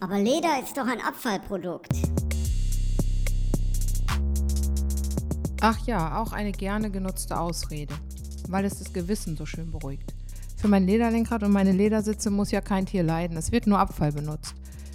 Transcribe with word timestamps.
Aber 0.00 0.16
Leder 0.16 0.60
ist 0.62 0.76
doch 0.76 0.86
ein 0.86 1.00
Abfallprodukt. 1.00 1.88
Ach 5.60 5.86
ja, 5.86 6.20
auch 6.20 6.30
eine 6.32 6.52
gerne 6.52 6.88
genutzte 6.88 7.38
Ausrede, 7.38 7.94
weil 8.48 8.64
es 8.64 8.78
das 8.78 8.92
Gewissen 8.92 9.36
so 9.36 9.44
schön 9.44 9.72
beruhigt. 9.72 10.14
Für 10.56 10.68
mein 10.68 10.86
Lederlenkrad 10.86 11.42
und 11.42 11.50
meine 11.50 11.72
Ledersitze 11.72 12.30
muss 12.30 12.52
ja 12.52 12.60
kein 12.60 12.86
Tier 12.86 13.02
leiden, 13.02 13.36
es 13.36 13.50
wird 13.50 13.66
nur 13.66 13.80
Abfall 13.80 14.12
benutzt. 14.12 14.54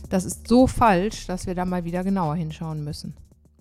Das 0.09 0.23
ist 0.23 0.47
so 0.47 0.67
falsch, 0.67 1.27
dass 1.27 1.47
wir 1.47 1.55
da 1.55 1.65
mal 1.65 1.83
wieder 1.83 2.05
genauer 2.05 2.35
hinschauen 2.35 2.83
müssen. 2.85 3.13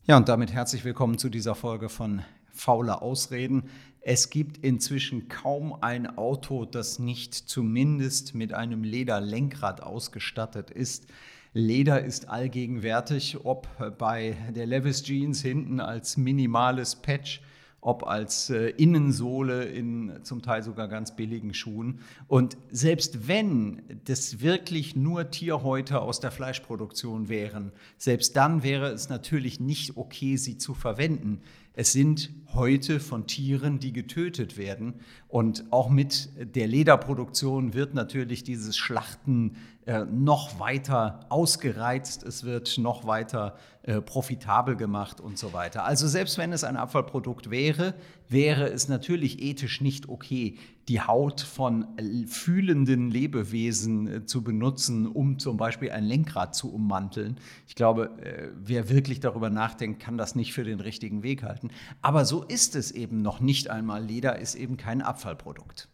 Ja, 0.04 0.16
und 0.16 0.28
damit 0.28 0.52
herzlich 0.52 0.84
willkommen 0.84 1.18
zu 1.18 1.28
dieser 1.28 1.56
Folge 1.56 1.88
von 1.88 2.22
Faule 2.52 3.02
Ausreden. 3.02 3.64
Es 4.00 4.30
gibt 4.30 4.58
inzwischen 4.58 5.28
kaum 5.28 5.74
ein 5.80 6.18
Auto, 6.18 6.64
das 6.64 6.98
nicht 6.98 7.34
zumindest 7.34 8.34
mit 8.34 8.52
einem 8.52 8.82
Lederlenkrad 8.82 9.82
ausgestattet 9.82 10.70
ist. 10.70 11.06
Leder 11.54 12.02
ist 12.02 12.28
allgegenwärtig, 12.28 13.44
ob 13.44 13.68
bei 13.98 14.36
der 14.54 14.66
Levis 14.66 15.02
Jeans 15.02 15.42
hinten 15.42 15.80
als 15.80 16.16
minimales 16.16 16.96
Patch, 16.96 17.42
ob 17.82 18.06
als 18.06 18.48
äh, 18.48 18.68
Innensohle 18.70 19.64
in 19.64 20.20
zum 20.22 20.40
Teil 20.40 20.62
sogar 20.62 20.86
ganz 20.86 21.16
billigen 21.16 21.52
Schuhen. 21.52 21.98
Und 22.28 22.56
selbst 22.70 23.26
wenn 23.26 23.82
das 24.04 24.40
wirklich 24.40 24.94
nur 24.94 25.30
Tierhäute 25.30 26.00
aus 26.00 26.20
der 26.20 26.30
Fleischproduktion 26.30 27.28
wären, 27.28 27.72
selbst 27.98 28.36
dann 28.36 28.62
wäre 28.62 28.92
es 28.92 29.08
natürlich 29.08 29.58
nicht 29.58 29.96
okay, 29.96 30.36
sie 30.36 30.58
zu 30.58 30.74
verwenden. 30.74 31.40
Es 31.74 31.92
sind 31.92 32.30
Häute 32.54 33.00
von 33.00 33.26
Tieren, 33.26 33.80
die 33.80 33.92
getötet 33.92 34.56
werden. 34.56 34.94
Und 35.26 35.64
auch 35.70 35.90
mit 35.90 36.28
der 36.54 36.68
Lederproduktion 36.68 37.74
wird 37.74 37.94
natürlich 37.94 38.44
dieses 38.44 38.76
Schlachten 38.76 39.56
äh, 39.84 40.04
noch 40.04 40.60
weiter 40.60 41.26
ausgereizt, 41.28 42.22
es 42.22 42.44
wird 42.44 42.78
noch 42.78 43.04
weiter 43.04 43.56
äh, 43.82 44.00
profitabel 44.00 44.76
gemacht 44.76 45.20
und 45.20 45.36
so 45.36 45.52
weiter. 45.52 45.84
Also 45.84 46.06
selbst 46.06 46.38
wenn 46.38 46.52
es 46.52 46.62
ein 46.62 46.76
Abfallprodukt 46.76 47.50
wäre, 47.50 47.94
wäre 48.28 48.68
es 48.70 48.86
natürlich 48.86 49.42
ethisch 49.42 49.80
nicht 49.80 50.08
okay, 50.08 50.56
die 50.86 51.00
Haut 51.00 51.40
von 51.40 51.88
fühlenden 52.28 53.10
Lebewesen 53.10 54.06
äh, 54.06 54.24
zu 54.24 54.44
benutzen, 54.44 55.08
um 55.08 55.40
zum 55.40 55.56
Beispiel 55.56 55.90
ein 55.90 56.04
Lenkrad 56.04 56.54
zu 56.54 56.72
ummanteln. 56.72 57.40
Ich 57.66 57.74
glaube, 57.74 58.10
wer 58.54 58.88
wirklich 58.88 59.18
darüber 59.18 59.50
nachdenkt, 59.50 60.00
kann 60.00 60.16
das 60.16 60.36
nicht 60.36 60.52
für 60.52 60.62
den 60.62 60.78
richtigen 60.78 61.24
Weg 61.24 61.42
halten. 61.42 61.70
Aber 62.02 62.24
so 62.24 62.44
ist 62.44 62.76
es 62.76 62.92
eben 62.92 63.20
noch 63.20 63.40
nicht 63.40 63.68
einmal. 63.68 64.04
Leder 64.04 64.38
ist 64.38 64.54
eben 64.54 64.76
kein 64.76 65.02
Abfallprodukt. 65.02 65.91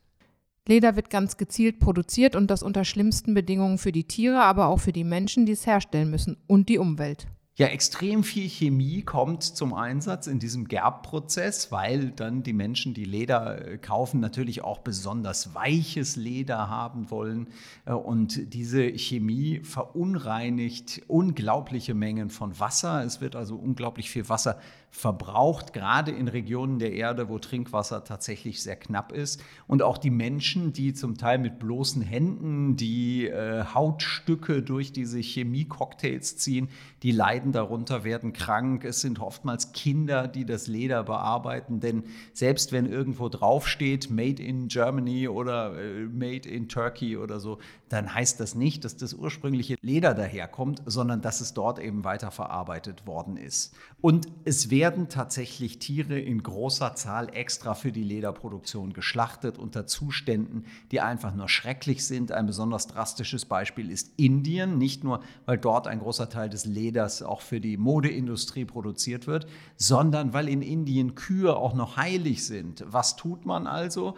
Leder 0.69 0.97
wird 0.97 1.11
ganz 1.11 1.37
gezielt 1.37 1.81
produziert 1.81 2.37
und 2.37 2.49
das 2.49 2.63
unter 2.63 2.85
schlimmsten 2.85 3.35
Bedingungen 3.35 3.79
für 3.79 3.91
die 3.91 4.05
Tiere, 4.05 4.43
aber 4.43 4.67
auch 4.67 4.81
für 4.81 4.93
die 4.93 5.05
Menschen, 5.05 5.47
die 5.47 5.53
es 5.53 5.67
herstellen 5.67 6.11
müssen 6.11 6.37
und 6.47 6.69
die 6.69 6.79
Umwelt. 6.79 7.27
Ja, 7.59 7.67
extrem 7.67 8.23
viel 8.23 8.49
Chemie 8.49 9.03
kommt 9.03 9.43
zum 9.43 9.75
Einsatz 9.75 10.29
in 10.29 10.39
diesem 10.39 10.69
Gerbprozess, 10.69 11.73
weil 11.73 12.13
dann 12.13 12.45
die 12.45 12.53
Menschen, 12.53 12.95
die 12.95 13.05
Leder 13.05 13.67
äh, 13.67 13.79
kaufen, 13.79 14.21
natürlich 14.21 14.63
auch 14.63 14.79
besonders 14.79 15.57
weiches 15.57 16.15
Leder 16.15 16.69
haben 16.69 17.11
wollen. 17.11 17.49
Äh, 17.85 17.95
und 17.95 18.55
diese 18.55 18.97
Chemie 18.97 19.59
verunreinigt 19.65 21.03
unglaubliche 21.09 21.95
Mengen 21.95 22.31
von 22.31 22.61
Wasser. 22.61 23.03
Es 23.05 23.21
wird 23.21 23.35
also 23.35 23.57
unglaublich 23.57 24.09
viel 24.09 24.29
Wasser 24.29 24.61
verbraucht, 24.91 25.73
gerade 25.73 26.11
in 26.11 26.29
Regionen 26.29 26.79
der 26.79 26.93
Erde, 26.93 27.29
wo 27.29 27.39
Trinkwasser 27.39 28.05
tatsächlich 28.05 28.63
sehr 28.63 28.77
knapp 28.77 29.13
ist. 29.13 29.43
Und 29.67 29.83
auch 29.83 29.99
die 29.99 30.11
Menschen, 30.11 30.73
die 30.73 30.95
zum 30.95 31.17
Teil 31.17 31.39
mit 31.39 31.59
bloßen 31.59 32.03
Händen 32.03 32.77
die 32.77 33.27
äh, 33.27 33.65
Hautstücke 33.75 34.63
durch 34.63 34.93
diese 34.93 35.21
Chemie-Cocktails 35.21 36.39
ziehen, 36.39 36.69
die 37.03 37.13
leiden 37.13 37.53
darunter, 37.53 38.03
werden 38.03 38.33
krank. 38.33 38.85
Es 38.85 39.01
sind 39.01 39.21
oftmals 39.21 39.73
Kinder, 39.73 40.27
die 40.27 40.45
das 40.45 40.67
Leder 40.67 41.05
bearbeiten, 41.05 41.81
denn 41.81 42.05
selbst 42.33 42.73
wenn 42.73 42.87
irgendwo 42.87 43.29
draufsteht, 43.29 44.11
Made 44.11 44.43
in 44.43 44.69
Germany 44.69 45.29
oder 45.29 45.79
äh, 45.79 46.05
Made 46.07 46.49
in 46.49 46.69
Turkey 46.69 47.17
oder 47.17 47.41
so, 47.41 47.59
dann 47.89 48.15
heißt 48.15 48.41
das 48.41 48.55
nicht, 48.55 48.85
dass 48.85 48.97
das 48.97 49.15
ursprüngliche 49.15 49.77
Leder 49.81 50.15
daherkommt, 50.15 50.83
sondern 50.87 51.21
dass 51.21 51.41
es 51.41 51.55
dort 51.55 51.79
eben 51.79 52.05
weiterverarbeitet 52.05 53.07
worden 53.07 53.37
ist. 53.37 53.75
Und 54.01 54.27
es 54.45 54.71
werden 54.79 55.09
tatsächlich 55.09 55.81
Tiere 55.81 56.21
in 56.21 56.41
großer 56.41 56.95
Zahl 56.95 57.35
extra 57.35 57.75
für 57.75 57.91
die 57.91 58.05
Lederproduktion 58.05 58.93
geschlachtet 58.93 59.59
unter 59.59 59.89
Zuständen, 59.89 60.67
die 60.93 61.01
einfach 61.01 61.35
nur 61.35 61.49
schrecklich 61.49 62.07
sind. 62.07 62.31
Ein 62.31 62.47
besonders 62.47 62.87
drastisches 62.87 63.45
Beispiel 63.45 63.91
ist 63.91 64.13
Indien, 64.17 64.79
nicht 64.79 65.03
nur, 65.03 65.21
weil 65.47 65.59
dort 65.59 65.89
ein 65.89 65.99
großer 65.99 66.29
Teil 66.29 66.49
des 66.49 66.65
Leders 66.65 67.23
auch 67.23 67.41
für 67.41 67.61
die 67.61 67.77
Modeindustrie 67.77 68.67
produziert 68.67 69.27
wird, 69.27 69.49
sondern 69.75 70.33
weil 70.33 70.49
in 70.49 70.63
Indien 70.63 71.17
Kühe 71.17 71.57
auch 71.57 71.75
noch 71.75 71.97
heilig 71.97 72.47
sind. 72.47 72.85
Was 72.87 73.17
tut 73.17 73.47
man 73.47 73.67
also? 73.67 74.17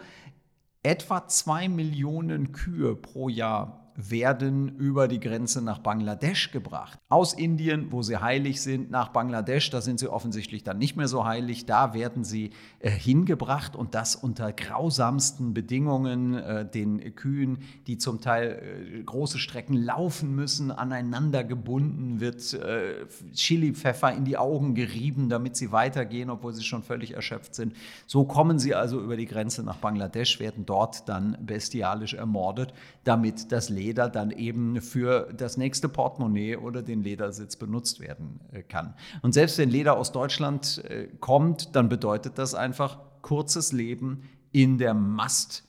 Etwa 0.83 1.27
zwei 1.27 1.69
Millionen 1.69 2.51
Kühe 2.51 2.95
pro 2.95 3.29
Jahr 3.29 3.90
werden 4.09 4.75
über 4.77 5.07
die 5.07 5.19
Grenze 5.19 5.61
nach 5.61 5.79
Bangladesch 5.79 6.51
gebracht. 6.51 6.99
Aus 7.09 7.33
Indien, 7.33 7.91
wo 7.91 8.01
sie 8.01 8.17
heilig 8.17 8.61
sind, 8.61 8.89
nach 8.89 9.09
Bangladesch, 9.09 9.69
da 9.69 9.81
sind 9.81 9.99
sie 9.99 10.07
offensichtlich 10.07 10.63
dann 10.63 10.77
nicht 10.77 10.95
mehr 10.95 11.07
so 11.07 11.25
heilig, 11.25 11.65
da 11.65 11.93
werden 11.93 12.23
sie 12.23 12.51
äh, 12.79 12.89
hingebracht 12.89 13.75
und 13.75 13.93
das 13.93 14.15
unter 14.15 14.51
grausamsten 14.53 15.53
Bedingungen, 15.53 16.33
äh, 16.33 16.65
den 16.69 17.15
Kühen, 17.15 17.59
die 17.87 17.97
zum 17.97 18.21
Teil 18.21 18.97
äh, 18.99 19.03
große 19.03 19.37
Strecken 19.37 19.75
laufen 19.75 20.33
müssen, 20.35 20.71
aneinander 20.71 21.43
gebunden, 21.43 22.19
wird 22.19 22.53
äh, 22.53 23.05
Chilipfeffer 23.33 24.13
in 24.13 24.25
die 24.25 24.37
Augen 24.37 24.73
gerieben, 24.73 25.29
damit 25.29 25.55
sie 25.55 25.71
weitergehen, 25.71 26.29
obwohl 26.29 26.53
sie 26.53 26.63
schon 26.63 26.83
völlig 26.83 27.13
erschöpft 27.13 27.55
sind. 27.55 27.75
So 28.07 28.25
kommen 28.25 28.57
sie 28.57 28.73
also 28.73 28.99
über 28.99 29.17
die 29.17 29.25
Grenze 29.25 29.63
nach 29.63 29.77
Bangladesch, 29.77 30.39
werden 30.39 30.65
dort 30.65 31.07
dann 31.07 31.37
bestialisch 31.41 32.13
ermordet, 32.13 32.73
damit 33.03 33.51
das 33.51 33.69
Leben 33.69 33.90
Leder 33.91 34.07
dann 34.07 34.31
eben 34.31 34.79
für 34.79 35.33
das 35.35 35.57
nächste 35.57 35.89
Portemonnaie 35.89 36.55
oder 36.55 36.81
den 36.81 37.03
Ledersitz 37.03 37.57
benutzt 37.57 37.99
werden 37.99 38.39
äh, 38.53 38.63
kann. 38.63 38.93
Und 39.21 39.33
selbst 39.33 39.57
wenn 39.57 39.69
Leder 39.69 39.97
aus 39.97 40.13
Deutschland 40.13 40.81
äh, 40.85 41.07
kommt, 41.19 41.75
dann 41.75 41.89
bedeutet 41.89 42.37
das 42.37 42.55
einfach 42.55 42.99
kurzes 43.21 43.73
Leben 43.73 44.29
in 44.53 44.77
der 44.77 44.93
Mast, 44.93 45.65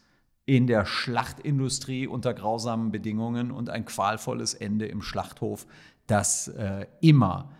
in 0.47 0.69
der 0.69 0.85
Schlachtindustrie 0.85 2.07
unter 2.07 2.33
grausamen 2.33 2.93
Bedingungen 2.93 3.51
und 3.51 3.71
ein 3.71 3.85
qualvolles 3.87 4.55
Ende 4.55 4.87
im 4.87 5.03
Schlachthof, 5.03 5.67
das 6.07 6.47
äh, 6.47 6.87
immer 7.01 7.51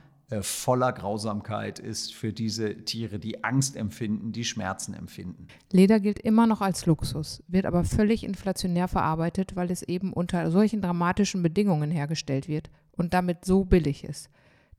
voller 0.41 0.93
Grausamkeit 0.93 1.79
ist 1.79 2.15
für 2.15 2.33
diese 2.33 2.85
Tiere, 2.85 3.19
die 3.19 3.45
Angst 3.45 3.77
empfinden, 3.77 4.33
die 4.33 4.45
Schmerzen 4.45 4.95
empfinden. 4.95 5.49
Leder 5.71 6.01
gilt 6.01 6.19
immer 6.19 6.47
noch 6.47 6.63
als 6.63 6.87
Luxus, 6.87 7.43
wird 7.49 7.67
aber 7.67 7.85
völlig 7.85 8.25
inflationär 8.25 8.89
verarbeitet, 8.89 9.57
weil 9.57 9.71
es 9.71 9.83
eben 9.83 10.15
unter 10.15 10.51
solchen 10.51 10.81
dramatischen 10.81 11.43
Bedingungen 11.43 11.91
hergestellt 11.91 12.49
wird 12.49 12.71
und 12.93 13.13
damit 13.13 13.45
so 13.45 13.65
billig 13.65 14.05
ist. 14.05 14.31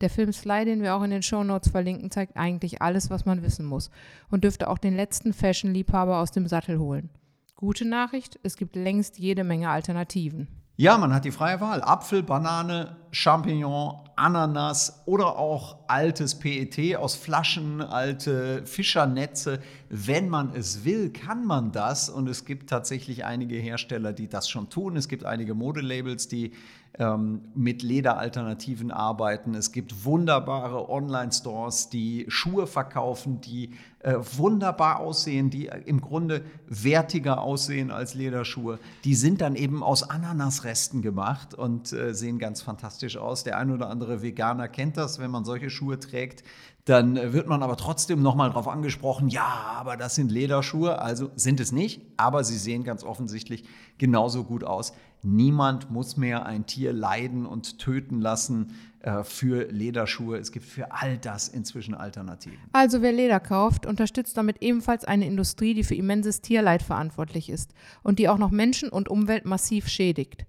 Der 0.01 0.09
Film 0.09 0.33
Sly, 0.33 0.65
den 0.65 0.81
wir 0.81 0.95
auch 0.95 1.03
in 1.03 1.11
den 1.11 1.21
Shownotes 1.21 1.71
verlinken, 1.71 2.09
zeigt 2.09 2.35
eigentlich 2.35 2.81
alles, 2.81 3.09
was 3.09 3.25
man 3.25 3.43
wissen 3.43 3.65
muss 3.65 3.91
und 4.29 4.43
dürfte 4.43 4.67
auch 4.69 4.77
den 4.77 4.95
letzten 4.95 5.33
Fashion-Liebhaber 5.33 6.17
aus 6.17 6.31
dem 6.31 6.47
Sattel 6.47 6.79
holen. 6.79 7.09
Gute 7.55 7.85
Nachricht, 7.85 8.39
es 8.43 8.57
gibt 8.57 8.75
längst 8.75 9.19
jede 9.19 9.43
Menge 9.43 9.69
Alternativen. 9.69 10.47
Ja, 10.75 10.97
man 10.97 11.13
hat 11.13 11.23
die 11.23 11.31
freie 11.31 11.61
Wahl. 11.61 11.81
Apfel, 11.83 12.23
Banane, 12.23 12.97
Champignon, 13.13 13.99
Ananas 14.15 15.03
oder 15.05 15.37
auch 15.37 15.77
altes 15.87 16.35
PET 16.35 16.97
aus 16.97 17.15
Flaschen, 17.15 17.81
alte 17.81 18.65
Fischernetze. 18.65 19.59
Wenn 19.89 20.29
man 20.29 20.55
es 20.55 20.83
will, 20.83 21.11
kann 21.11 21.45
man 21.45 21.71
das. 21.71 22.09
Und 22.09 22.27
es 22.27 22.43
gibt 22.43 22.71
tatsächlich 22.71 23.23
einige 23.23 23.55
Hersteller, 23.55 24.13
die 24.13 24.27
das 24.27 24.49
schon 24.49 24.69
tun. 24.71 24.97
Es 24.97 25.07
gibt 25.07 25.25
einige 25.25 25.53
Modelabels, 25.53 26.27
die 26.27 26.53
ähm, 26.99 27.41
mit 27.55 27.81
Lederalternativen 27.81 28.91
arbeiten. 28.91 29.55
Es 29.55 29.71
gibt 29.71 30.05
wunderbare 30.05 30.89
Online-Stores, 30.89 31.89
die 31.89 32.25
Schuhe 32.27 32.67
verkaufen, 32.67 33.41
die 33.41 33.71
äh, 33.99 34.15
wunderbar 34.37 34.99
aussehen, 34.99 35.49
die 35.49 35.71
im 35.85 36.01
Grunde 36.01 36.43
wertiger 36.67 37.41
aussehen 37.41 37.89
als 37.89 38.13
Lederschuhe. 38.13 38.77
Die 39.05 39.15
sind 39.15 39.41
dann 39.41 39.55
eben 39.55 39.81
aus 39.81 40.07
Ananasresten 40.07 41.01
gemacht 41.01 41.55
und 41.55 41.93
äh, 41.93 42.13
sehen 42.13 42.37
ganz 42.37 42.61
fantastisch 42.61 43.02
aus. 43.17 43.43
Der 43.43 43.57
ein 43.57 43.71
oder 43.71 43.89
andere 43.89 44.21
Veganer 44.21 44.67
kennt 44.67 44.97
das, 44.97 45.19
wenn 45.19 45.31
man 45.31 45.45
solche 45.45 45.69
Schuhe 45.69 45.99
trägt. 45.99 46.43
Dann 46.85 47.15
wird 47.33 47.47
man 47.47 47.63
aber 47.63 47.77
trotzdem 47.77 48.21
nochmal 48.21 48.49
darauf 48.49 48.67
angesprochen, 48.67 49.29
ja, 49.29 49.75
aber 49.77 49.95
das 49.95 50.15
sind 50.15 50.31
Lederschuhe. 50.31 50.99
Also 50.99 51.31
sind 51.35 51.61
es 51.61 51.71
nicht, 51.71 52.01
aber 52.17 52.43
sie 52.43 52.57
sehen 52.57 52.83
ganz 52.83 53.03
offensichtlich 53.03 53.63
genauso 53.97 54.43
gut 54.43 54.65
aus. 54.65 54.93
Niemand 55.21 55.89
muss 55.89 56.17
mehr 56.17 56.45
ein 56.45 56.65
Tier 56.65 56.91
leiden 56.91 57.45
und 57.45 57.79
töten 57.79 58.19
lassen 58.19 58.75
äh, 58.99 59.23
für 59.23 59.71
Lederschuhe. 59.71 60.37
Es 60.37 60.51
gibt 60.51 60.65
für 60.65 60.91
all 60.91 61.17
das 61.17 61.47
inzwischen 61.47 61.93
Alternativen. 61.93 62.59
Also 62.73 63.01
wer 63.01 63.13
Leder 63.13 63.39
kauft, 63.39 63.85
unterstützt 63.85 64.35
damit 64.35 64.61
ebenfalls 64.61 65.05
eine 65.05 65.25
Industrie, 65.25 65.73
die 65.73 65.85
für 65.85 65.95
immenses 65.95 66.41
Tierleid 66.41 66.83
verantwortlich 66.83 67.49
ist 67.49 67.73
und 68.01 68.19
die 68.19 68.27
auch 68.27 68.37
noch 68.37 68.51
Menschen 68.51 68.89
und 68.89 69.07
Umwelt 69.07 69.45
massiv 69.45 69.87
schädigt. 69.87 70.45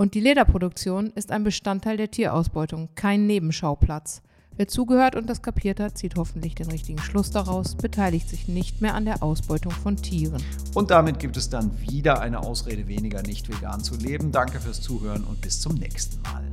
Und 0.00 0.14
die 0.14 0.20
Lederproduktion 0.20 1.12
ist 1.14 1.30
ein 1.30 1.44
Bestandteil 1.44 1.98
der 1.98 2.10
Tierausbeutung, 2.10 2.88
kein 2.94 3.26
Nebenschauplatz. 3.26 4.22
Wer 4.56 4.66
zugehört 4.66 5.14
und 5.14 5.28
das 5.28 5.42
kapiert 5.42 5.78
hat, 5.78 5.98
zieht 5.98 6.16
hoffentlich 6.16 6.54
den 6.54 6.70
richtigen 6.70 7.00
Schluss 7.00 7.30
daraus, 7.30 7.74
beteiligt 7.74 8.26
sich 8.26 8.48
nicht 8.48 8.80
mehr 8.80 8.94
an 8.94 9.04
der 9.04 9.22
Ausbeutung 9.22 9.72
von 9.72 9.98
Tieren. 9.98 10.42
Und 10.72 10.90
damit 10.90 11.18
gibt 11.18 11.36
es 11.36 11.50
dann 11.50 11.78
wieder 11.82 12.22
eine 12.22 12.40
Ausrede 12.40 12.88
weniger, 12.88 13.20
nicht 13.20 13.50
vegan 13.50 13.84
zu 13.84 13.94
leben. 13.94 14.32
Danke 14.32 14.58
fürs 14.58 14.80
Zuhören 14.80 15.22
und 15.22 15.42
bis 15.42 15.60
zum 15.60 15.74
nächsten 15.74 16.22
Mal. 16.22 16.44